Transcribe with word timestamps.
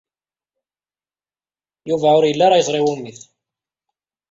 Yuba 1.89 2.09
ur 2.17 2.23
yelli 2.27 2.43
ara 2.45 2.59
yeẓra 2.59 2.77
i 2.79 2.83
wumi-t. 2.85 3.19